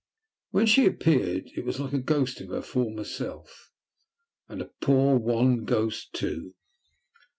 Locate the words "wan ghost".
5.19-6.13